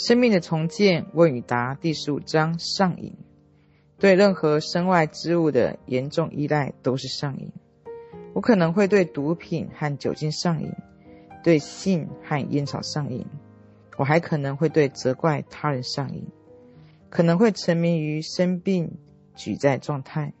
[0.00, 3.16] 生命的重建问与答第十五章上瘾。
[3.98, 7.50] 对任何身外之物的严重依赖都是上瘾。
[8.32, 10.70] 我可能会对毒品和酒精上瘾，
[11.42, 13.26] 对性和烟草上瘾。
[13.96, 16.28] 我还可能会对责怪他人上瘾，
[17.10, 18.98] 可能会沉迷于生病
[19.34, 20.32] 举债状态，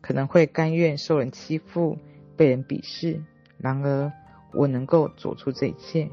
[0.00, 1.98] 可能会甘愿受人欺负、
[2.36, 3.20] 被人鄙视。
[3.58, 4.12] 然而，
[4.52, 6.08] 我能够走出这一切。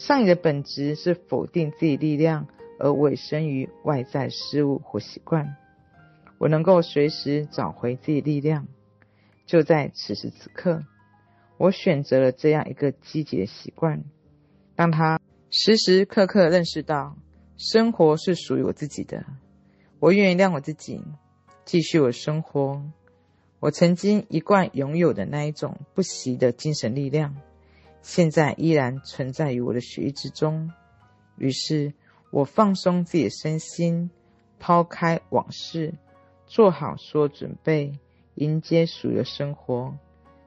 [0.00, 5.58] 上瘾的本质是否定自己力量，而委身于外在事物或习惯。
[6.38, 8.66] 我能够随时找回自己力量。
[9.44, 10.82] 就在此时此刻，
[11.58, 14.02] 我选择了这样一个积极的习惯，
[14.74, 17.14] 让他时时刻刻认识到，
[17.58, 19.26] 生活是属于我自己的。
[19.98, 21.04] 我原谅我自己，
[21.66, 22.82] 继续我生活。
[23.58, 27.36] 我曾经一贯拥有的那一种不息的精神力量，
[28.02, 30.70] 现在依然存在于我的血液之中。
[31.36, 31.92] 于是，
[32.30, 34.10] 我放松自己的身心，
[34.58, 35.94] 抛开往事，
[36.46, 37.98] 做好所有准备，
[38.34, 39.96] 迎接属于的生活。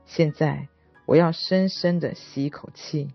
[0.05, 0.67] 现在，
[1.05, 3.09] 我要深深的吸一口气。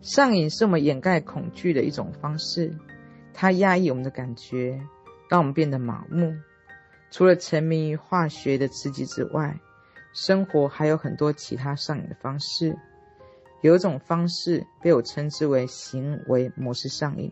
[0.00, 2.76] 上瘾是我们掩盖恐惧的一种方式，
[3.32, 4.80] 它压抑我们的感觉。
[5.26, 6.36] 让我们变得麻木。
[7.10, 9.58] 除了沉迷于化学的刺激之外，
[10.14, 12.78] 生活还有很多其他上瘾的方式。
[13.60, 17.30] 有一种方式被我称之为行为模式上瘾。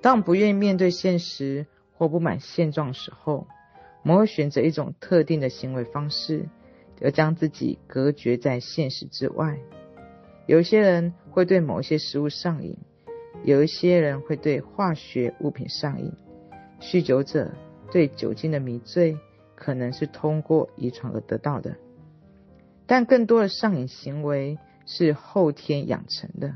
[0.00, 3.46] 当我们不愿意面对现实或不满现状时候，
[4.02, 6.48] 我们会选择一种特定的行为方式，
[7.02, 9.58] 而将自己隔绝在现实之外。
[10.46, 12.78] 有一些人会对某些食物上瘾，
[13.42, 16.12] 有一些人会对化学物品上瘾。
[16.80, 17.50] 酗酒者
[17.90, 19.18] 对酒精的迷醉，
[19.66, 21.76] 可能是通过遗传而得到的，
[22.86, 26.54] 但更多的上瘾行为是后天养成的。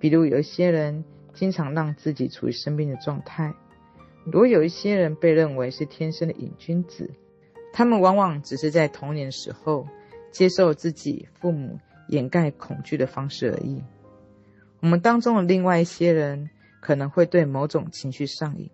[0.00, 3.52] 比如，有一些人经常让自己处于生病的状态；
[4.24, 7.08] 如果有一些人被认为是天生的瘾君子，
[7.72, 9.86] 他们往往只是在童年时候
[10.32, 11.78] 接受自己父母
[12.08, 13.80] 掩盖恐惧的方式而已。
[14.80, 16.50] 我们当中的另外一些人，
[16.80, 18.68] 可能会对某种情绪上瘾。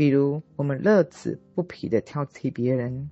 [0.00, 3.10] 比如，我们乐此不疲地挑剔别人，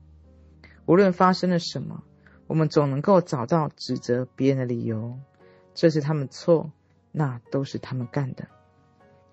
[0.87, 2.03] 无论发生了什么，
[2.47, 5.19] 我们总能够找到指责别人的理由。
[5.75, 6.73] 这是他们错，
[7.13, 8.49] 那都是他们干的。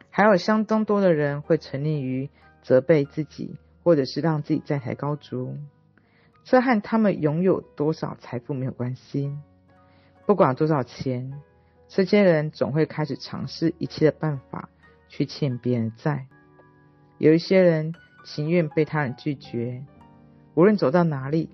[0.10, 2.30] 还有相当多的人会沉溺于
[2.62, 3.56] 责备自己，
[3.86, 5.56] 或者是让自己债台高筑。
[6.44, 9.34] 这和他们拥有多少财富没有关系。
[10.26, 11.42] 不管多少钱，
[11.88, 14.68] 这些人总会开始尝试一切的办法
[15.08, 16.28] 去欠别人债。
[17.18, 17.94] 有一些人
[18.26, 19.84] 情愿被他人拒绝，
[20.54, 21.50] 无论走到哪里，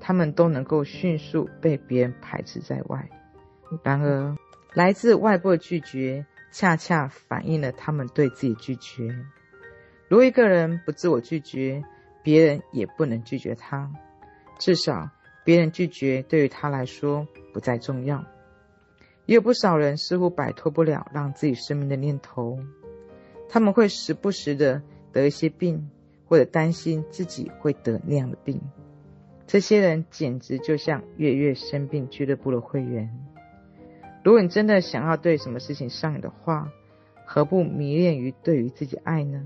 [0.00, 3.08] 他们都能够迅速被别人排斥在外。
[3.82, 4.36] 然而，
[4.72, 9.14] 来自外部的拒绝，恰恰反映了他们对自己拒绝。
[10.08, 11.82] 如果一个人不自我拒绝，
[12.22, 13.90] 别人也不能拒绝他。
[14.58, 15.10] 至少，
[15.44, 18.24] 别人拒绝对于他来说不再重要。
[19.26, 22.58] 也有不少人似乎摆脱不了让自己生命的念头，
[23.48, 24.82] 他们会时不时的。
[25.14, 25.88] 得一些病，
[26.26, 28.60] 或者担心自己会得那样的病，
[29.46, 33.08] 这些人简直就像月月生病俱乐部的会员。
[34.24, 36.70] 如果你真的想要对什么事情上瘾的话，
[37.24, 39.42] 何不迷恋于对于自己爱呢？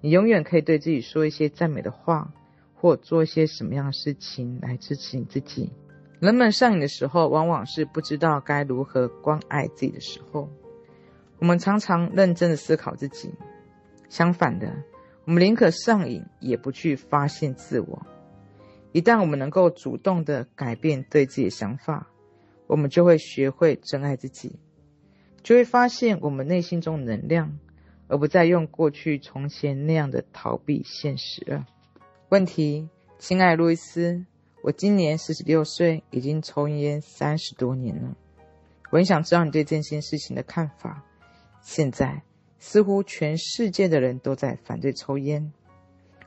[0.00, 2.32] 你永远可以对自己说一些赞美的话，
[2.74, 5.72] 或做一些什么样的事情来支持你自己。
[6.20, 10.48] 人们上瘾的时候，往往是不知道该如何关爱自己的时候。
[11.38, 13.30] 我们常常认真的思考自己。
[14.08, 14.72] 相反的，
[15.24, 18.06] 我们宁可上瘾，也不去发现自我。
[18.92, 22.08] 一旦我们能够主动地改变对自己的想法，
[22.66, 24.58] 我们就会学会珍爱自己，
[25.42, 27.58] 就会发现我们内心中能量，
[28.08, 31.66] 而不再用过去从前那样的逃避现实了。
[32.30, 34.24] 问题，亲爱路易斯，
[34.62, 38.16] 我今年四十六岁，已经抽烟三十多年了。
[38.90, 41.04] 我很想知道你对这件事情的看法。
[41.60, 42.22] 现在。
[42.58, 45.52] 似乎全世界的人都在反对抽烟。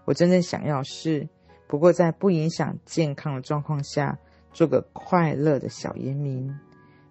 [0.05, 1.27] 我真正想要是，
[1.67, 4.17] 不过在不影响健康的状况下，
[4.53, 6.53] 做个快乐的小烟民，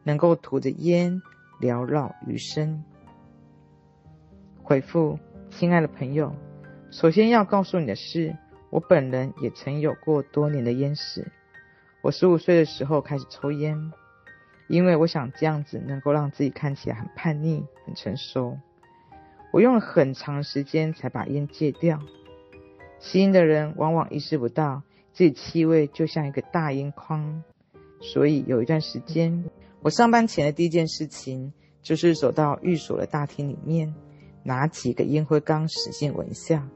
[0.03, 1.23] 能够吐着烟
[1.61, 2.83] 缭绕余生。
[4.63, 5.19] 回复，
[5.51, 6.35] 亲爱的朋友，
[6.91, 8.37] 首先要告诉你的是，
[8.71, 11.31] 我本人也曾有过多年的烟史。
[12.03, 13.93] 我十五岁的时候开始抽烟，
[14.69, 18.59] 因为我想这样子能够让自己看起来很叛逆、很成熟。
[19.53, 22.01] 我用了很长时间才把烟戒掉。
[22.99, 27.43] 吸烟的人往往意识不到自己气味就像一个大烟筐，
[28.01, 29.45] 所以有一段时间
[29.83, 31.53] 我上班前的第一件事情
[31.83, 33.95] 就是走到寓所的大厅里面，
[34.43, 36.69] 拿起一个烟灰缸，使劲闻一下，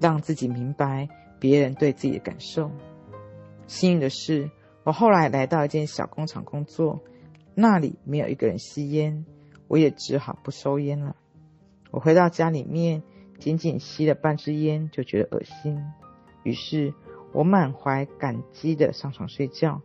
[0.00, 1.08] 让自己明白
[1.38, 2.70] 别人对自己的感受。
[3.66, 4.50] 幸运的是，
[4.82, 7.00] 我后来来到一间小工厂工作，
[7.54, 9.24] 那里没有一个人吸烟，
[9.68, 11.16] 我也只好不抽烟了。
[11.94, 13.04] 我回到家里面，
[13.38, 15.80] 仅仅吸了半支烟就觉得恶心，
[16.42, 16.92] 于是
[17.32, 19.80] 我满怀感激的上床睡觉。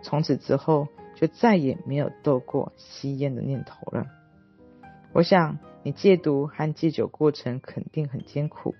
[0.00, 0.86] 从此之后，
[1.16, 4.06] 就再也没有斗过吸烟的念头了。
[5.12, 8.76] 我想你戒毒和戒酒过程肯定很艰苦，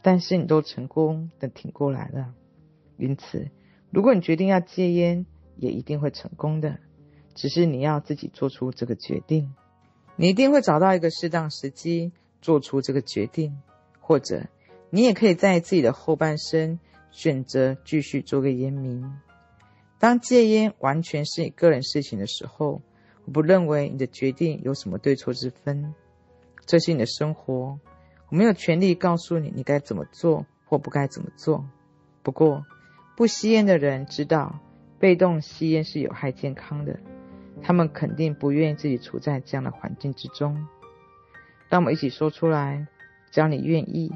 [0.00, 2.32] 但是你都成功的挺过来了，
[2.96, 3.50] 因此。
[3.90, 5.26] 如果你决定要戒烟，
[5.56, 6.78] 也一定会成功的。
[7.34, 9.52] 只是你要自己做出这个决定，
[10.20, 12.12] 你一定会找到一个适当时机
[12.42, 13.58] 做出这个决定，
[14.00, 14.42] 或者
[14.90, 16.78] 你也可以在自己的后半生
[17.10, 19.10] 选择继续做个烟民。
[19.98, 22.82] 当戒烟完全是你个人事情的时候，
[23.24, 25.94] 我不认为你的决定有什么对错之分。
[26.66, 27.78] 这是你的生活，
[28.28, 31.64] 我没有权利告诉你你该怎么做或不该怎么做。
[32.22, 32.66] 不过，
[33.16, 34.60] 不吸烟的人知道，
[34.98, 37.00] 被动吸烟是有害健康的。
[37.62, 40.66] 他们肯定不愿意自己处在这样的环境之中。
[41.68, 42.86] 让我们一起说出来，
[43.30, 44.12] 只要你愿意，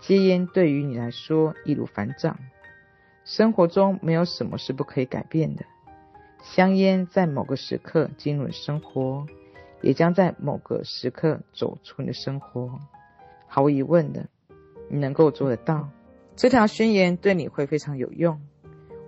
[0.00, 2.38] 戒烟对于你来说易如反掌。
[3.24, 5.64] 生活中没有什么是不可以改变的。
[6.42, 9.26] 香烟在某个时刻进入了生活，
[9.82, 12.80] 也将在某个时刻走出你的生活。
[13.46, 14.26] 毫无疑问的，
[14.88, 15.90] 你能够做得到。
[16.36, 18.40] 这条宣言对你会非常有用。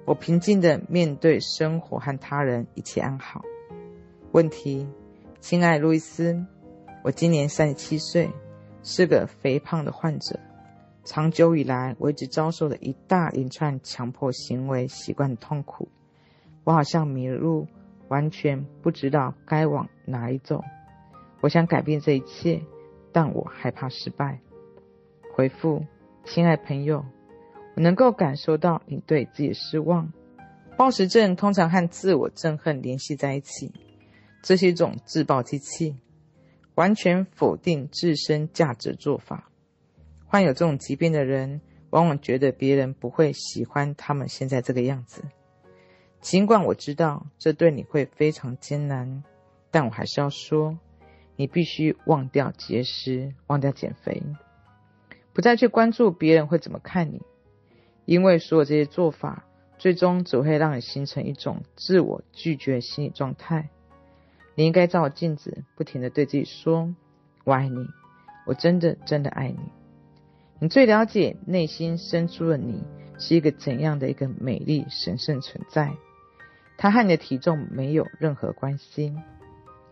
[0.05, 3.43] 我平静地面对生活和他人，一切安好。
[4.33, 4.89] 问题，
[5.41, 6.43] 亲爱路易斯，
[7.05, 8.31] 我今年三十七岁，
[8.83, 10.41] 是个肥胖的患者。
[11.05, 15.87] 长久以来，我一直遭受了一大连串强迫行为习惯的痛苦。
[16.65, 17.67] 我好像迷了路，
[18.09, 20.63] 完全不知道该往哪里走。
[21.43, 22.63] 我想改变这一切，
[23.13, 24.41] 但我害怕失败。
[25.35, 25.85] 回复，
[26.25, 27.05] 亲爱朋友。
[27.77, 30.11] 我能够感受到你对自己的失望。
[30.79, 33.73] 暴食症通常和自我憎恨联系在一起，
[34.43, 35.97] 这是一种自暴自弃、
[36.75, 39.49] 完全否定自身价值做法。
[40.27, 41.61] 患有这种疾病的人，
[41.91, 45.23] 往往觉得别人不会喜欢他们现在这个样子。
[46.21, 49.23] 尽管我知道这对你会非常艰难，
[49.71, 50.79] 但我还是要说，
[51.37, 54.23] 你必须忘掉节食，忘掉减肥，
[55.33, 57.23] 不再去关注别人会怎么看你。
[58.05, 59.45] 因为所有这些做法，
[59.79, 63.69] 最终只会让你形成一种自我拒绝心理状态。
[64.55, 66.95] 你应该照镜子，不停地对自己说
[67.45, 67.87] ：“我爱你，
[68.47, 69.59] 我真的真的爱你。”
[70.61, 72.85] 你最了解内心深处的你
[73.19, 75.93] 是一个怎样的一个美丽神圣存在。
[76.77, 79.15] 它和你的体重没有任何关系。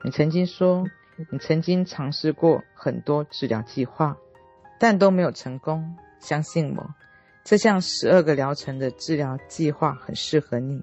[0.05, 0.87] 你曾经说，
[1.31, 4.17] 你曾经尝试过很多治疗计划，
[4.79, 5.97] 但都没有成功。
[6.21, 6.95] 相信我。
[7.45, 10.83] 这项十二个疗程的治疗计划很适合你，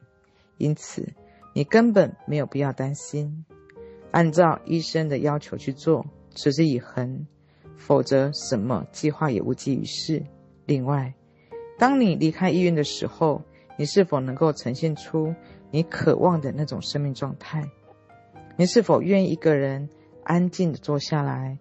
[0.57, 1.13] 因此
[1.53, 3.45] 你根本没有必要担心。
[4.11, 6.05] 按照医生的要求去做，
[6.35, 7.27] 持之以恒，
[7.75, 10.23] 否则什么计划也无济于事。
[10.65, 11.13] 另外，
[11.77, 13.41] 当你离开医院的时候，
[13.77, 15.33] 你是否能够呈现出
[15.71, 17.69] 你渴望的那种生命状态？
[18.55, 19.89] 你是否愿意一个人
[20.23, 21.59] 安静的坐下来，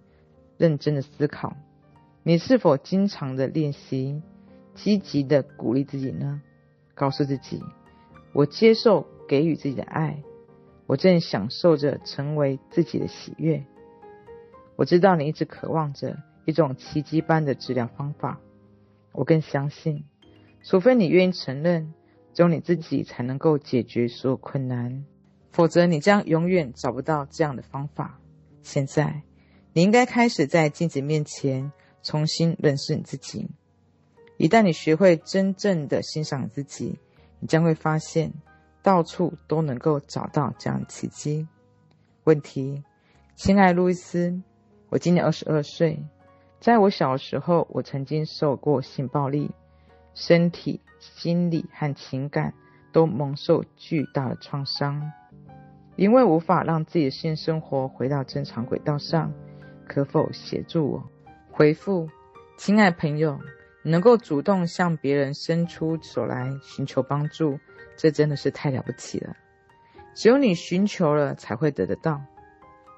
[0.56, 1.54] 认真的思考？
[2.22, 4.22] 你是否经常的练习？
[4.74, 6.42] 积极的鼓励自己呢，
[6.94, 7.62] 告诉自己，
[8.34, 10.22] 我接受给予自己的爱，
[10.86, 13.64] 我正享受着成为自己的喜悦。
[14.76, 18.40] 我知道你一直渴望着一种奇迹般的治疗方法，
[19.12, 20.04] 我更相信，
[20.62, 21.92] 除非你愿意承认，
[22.34, 25.04] 只有你自己才能够解决所有困难，
[25.50, 28.20] 否则你将永远找不到这样的方法。
[28.62, 29.22] 现在，
[29.72, 33.48] 你应该开始在镜子面前重新认识你自己。
[34.36, 36.98] 一旦你学会真正的欣赏自己，
[37.40, 38.32] 你将会发现
[38.86, 41.48] 到处都能够找到这样的奇迹。
[42.22, 42.84] 问题，
[43.34, 44.40] 亲爱路易斯，
[44.90, 46.00] 我今年二十二岁，
[46.60, 49.50] 在我小时候，我曾经受过性暴力，
[50.14, 52.54] 身体、心理和情感
[52.92, 55.10] 都蒙受巨大的创伤。
[55.96, 59.32] 因为无法让自己的性生活回到正常轨道上，
[59.88, 61.10] 可否协助我？
[61.50, 62.08] 回复，
[62.56, 63.36] 亲爱朋友。
[63.88, 67.56] 能够主动向别人伸出手来寻求帮助，
[67.96, 69.36] 这真的是太了不起了。
[70.12, 72.20] 只有你寻求了，才会得得到。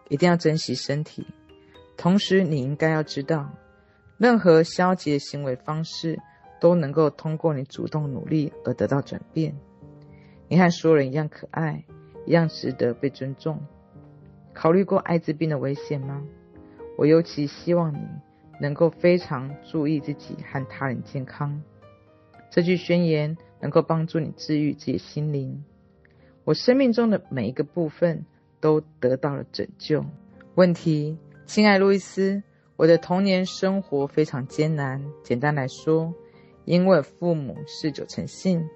[0.08, 1.26] 一定要珍惜身体，
[1.98, 3.52] 同时你应该要知道，
[4.16, 6.18] 任何消极的行为方式
[6.58, 9.54] 都能够通过你主动努力而得到转变。
[10.48, 11.84] 你和所有人一样可爱，
[12.24, 13.60] 一样值得被尊重。
[14.54, 16.22] 考虑过艾滋病的危险吗？
[16.96, 17.98] 我尤其希望你
[18.60, 21.62] 能够非常注意自己和他人健康。
[22.50, 25.64] 这句宣言能够帮助你治愈自己心灵。
[26.44, 28.24] 我生命中的每一个部分
[28.60, 30.04] 都得到了拯救。
[30.54, 32.42] 问题，亲爱路易斯，
[32.76, 35.04] 我的童年生活非常艰难。
[35.22, 36.14] 简单来说，
[36.64, 38.66] 因为父母嗜酒成性，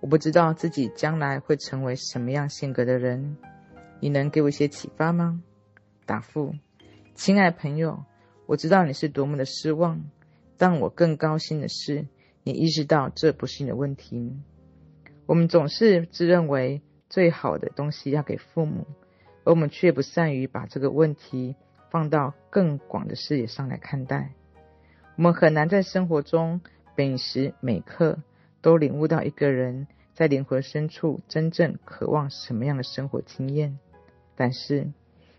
[0.00, 3.36] 我不知道自己将来会成为什么样性格的人。
[4.00, 5.42] 你能给我一些启发吗？
[6.06, 6.54] 答复，
[7.14, 8.02] 亲爱朋友，
[8.50, 10.02] 我知道你是多么的失望，
[10.58, 12.08] 但我更高兴的是，
[12.42, 14.36] 你意识到这不是你的问题。
[15.26, 18.88] 我们总是自认为最好的东西要给父母，
[19.44, 21.54] 而我们却不善于把这个问题
[21.92, 24.32] 放到更广的视野上来看待。
[25.14, 26.60] 我们很难在生活中
[26.96, 28.18] 每时每刻
[28.60, 33.78] 都领悟到一个人在灵魂深处真正渴望什么样的生活经验。
[34.34, 34.90] 但是，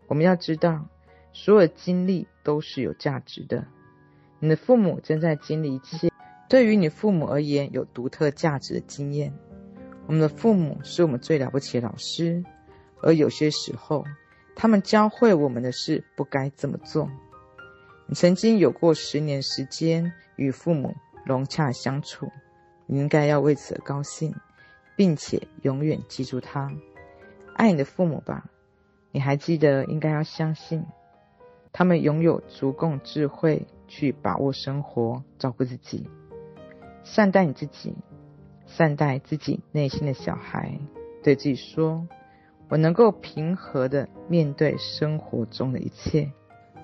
[0.08, 0.88] 我们要知道，
[1.34, 3.66] 所有经历都是有价值的。
[4.40, 6.12] 你的父母正在经历一切
[6.50, 9.34] 对于你父母而言有独特价值的经验。
[10.08, 12.44] 我们的父母是我们最了不起的老师，
[13.02, 14.04] 而有些时候，
[14.56, 17.10] 他们教会我们的是不该这么做。
[18.08, 20.96] 你曾经有过十年时间与父母
[21.26, 22.30] 融洽相处，
[22.88, 24.36] 你应该要为此而高兴，
[24.98, 26.70] 并且永远记住他。
[27.56, 28.50] 爱你的父母吧。
[29.14, 30.86] 你还记得，应该要相信，
[31.74, 36.08] 他们拥有足够智慧去把握生活，照顾自己，
[37.04, 37.96] 善待你自己，
[38.66, 40.80] 善待自己内心的小孩。
[41.24, 42.08] 对自己说
[42.68, 46.32] ：“我能够平和地面对生活中的一切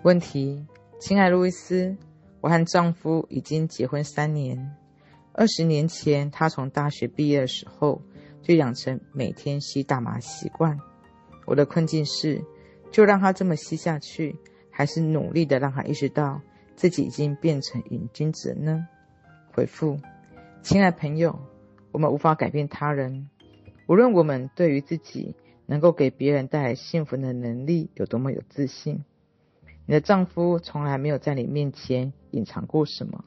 [0.03, 0.65] 问题。”
[0.99, 1.95] 亲爱路易斯，
[2.41, 4.75] 我和丈夫已经结婚三年。
[5.33, 8.01] 二十年前，他从大学毕业的时候
[8.41, 10.79] 就养成每天吸大麻习惯。
[11.45, 12.43] 我的困境是，
[12.91, 14.35] 就让他这么吸下去，
[14.77, 16.39] 还是努力的让他意识到
[16.75, 18.87] 自己已经变成瘾君子呢？
[19.51, 19.99] 回复，
[20.61, 21.39] 亲爱朋友，
[21.91, 23.27] 我们无法改变他人，
[23.87, 29.03] 无论我们对于自己能够给别人带来幸福的能力有多么有自信。
[29.87, 33.25] 你的丈夫从来没有在你面前隐藏过什么，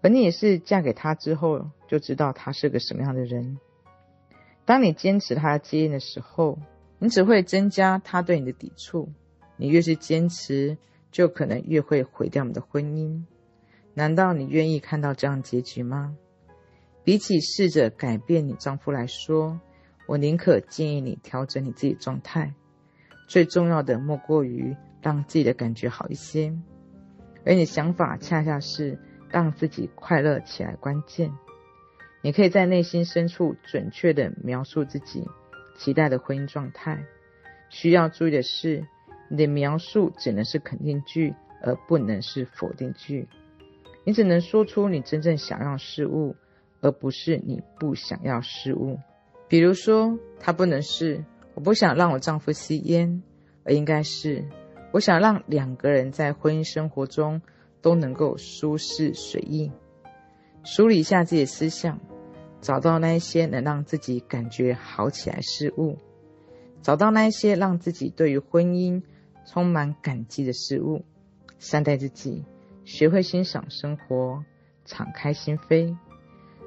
[0.00, 3.58] 而你也是嫁给他之后就知道他是个什么样的人。
[4.64, 6.58] 当你坚持他的戒烟的时候，
[6.98, 9.10] 你只会增加他对你的抵触，
[9.62, 10.76] 你越是坚持，
[11.12, 13.22] 就可能越会毁掉你的婚姻。
[13.94, 16.16] 难道你愿意看到这样结局吗？
[17.04, 19.60] 比起试着改变你丈夫来说，
[20.08, 22.52] 我宁可建议你调整你自己状态。
[23.28, 26.52] 最重要的莫过于让自己的感觉好一些，
[27.46, 28.98] 而你想法恰恰是
[29.30, 31.32] 让自己快乐起来关键。
[32.20, 35.24] 你可以在内心深处准确地描述自己。
[35.76, 37.06] 期待的婚姻状态，
[37.68, 38.88] 需要注意的是，
[39.32, 43.26] 你的描述只能是肯定句，而不能是否定句。
[44.04, 46.36] 你只能说出你真正想要事物，
[46.82, 48.98] 而不是你不想要事物。
[49.48, 51.24] 比如说，它不能是
[51.56, 53.22] “我不想让我丈夫吸烟”，
[53.64, 54.44] 而应该是
[54.92, 57.40] “我想让两个人在婚姻生活中
[57.80, 59.72] 都能够舒适随意”。
[60.62, 61.98] 梳理一下自己的思想。
[62.60, 65.98] 找到那一些能让自己感觉好起来事物，
[66.80, 69.02] 找到那一些让自己对于婚姻
[69.44, 71.04] 充满感激的事物，
[71.58, 72.44] 善待自己，
[72.84, 74.44] 学会欣赏生活，
[74.84, 75.96] 敞开心扉，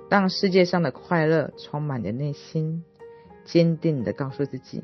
[0.09, 2.83] 让世界上的快乐充满你的内心，
[3.43, 4.83] 坚定地告诉自己：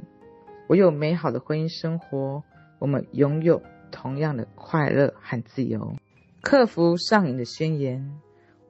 [0.68, 2.44] 我有美好的婚姻生活，
[2.80, 5.96] 我们拥有同样的快乐和自由。
[6.42, 8.20] 克服上瘾的宣言。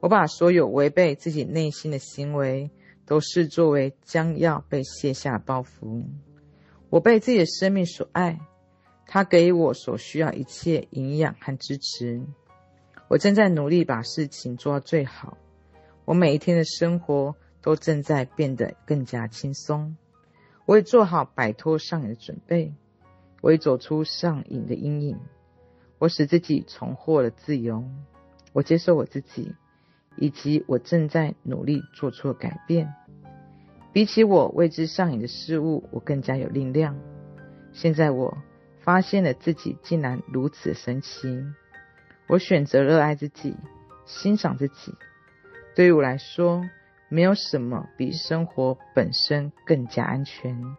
[0.00, 2.72] 我把所有违背自己内心的行为
[3.06, 6.04] 都视作为将要被卸下包袱。
[6.90, 8.40] 我被自己的生命所爱，
[9.12, 12.22] 他给我所需要一切营养和支持。
[13.08, 15.36] 我正在努力把事情做到最好。
[16.06, 19.98] 我每一天的生活都正在变得更加轻松。
[20.64, 22.72] 我已做好摆脱上瘾的准备。
[23.42, 25.18] 我已走出上瘾的阴影。
[25.98, 27.84] 我使自己重获了自由。
[28.54, 29.54] 我接受我自己。
[30.16, 32.94] 以及我正在努力做出改变。
[33.92, 36.98] 比起我为之上瘾的事物，我更加有力量。
[37.74, 38.38] 现在我
[38.84, 41.44] 发现了自己竟然如此神奇。
[42.28, 43.56] 我选择热爱自己，
[44.06, 44.94] 欣赏自己。
[45.74, 46.62] 对于我来说，
[47.08, 50.76] 没有什么比生活本身更加安全。